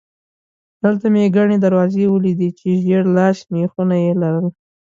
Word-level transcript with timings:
دلته 0.83 1.05
مې 1.13 1.23
ګڼې 1.35 1.57
دروازې 1.65 2.03
ولیدې 2.13 2.49
چې 2.59 2.67
ژېړ 2.83 3.03
لاسي 3.17 3.43
مېخونه 3.53 3.95
یې 4.03 4.11
لرل. 4.21 4.47